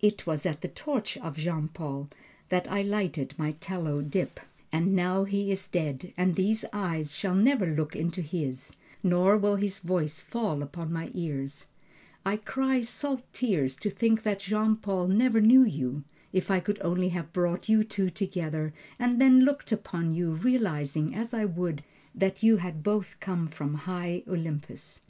It 0.00 0.26
was 0.26 0.46
at 0.46 0.62
the 0.62 0.68
torch 0.68 1.18
of 1.18 1.36
Jean 1.36 1.68
Paul 1.68 2.08
that 2.48 2.66
I 2.72 2.80
lighted 2.80 3.34
my 3.36 3.52
tallow 3.60 4.00
dip, 4.00 4.40
and 4.72 4.96
now 4.96 5.24
he 5.24 5.52
is 5.52 5.68
dead 5.68 6.10
and 6.16 6.34
these 6.36 6.64
eyes 6.72 7.14
shall 7.14 7.34
never 7.34 7.66
look 7.66 7.94
into 7.94 8.22
his, 8.22 8.76
nor 9.02 9.36
will 9.36 9.56
his 9.56 9.80
voice 9.80 10.22
fall 10.22 10.62
upon 10.62 10.90
my 10.90 11.10
ears. 11.12 11.66
I 12.24 12.38
cry 12.38 12.80
salt 12.80 13.24
tears 13.34 13.76
to 13.76 13.90
think 13.90 14.22
that 14.22 14.40
Jean 14.40 14.76
Paul 14.76 15.08
never 15.08 15.42
knew 15.42 15.64
you. 15.64 16.04
If 16.32 16.50
I 16.50 16.60
could 16.60 16.80
only 16.80 17.10
have 17.10 17.34
brought 17.34 17.68
you 17.68 17.84
two 17.84 18.08
together 18.08 18.72
and 18.98 19.20
then 19.20 19.40
looked 19.40 19.70
upon 19.70 20.14
you, 20.14 20.30
realizing, 20.32 21.14
as 21.14 21.34
I 21.34 21.44
would, 21.44 21.84
that 22.14 22.42
you 22.42 22.56
had 22.56 22.82
both 22.82 23.20
come 23.20 23.48
from 23.48 23.74
High 23.74 24.22
Olympus! 24.26 25.02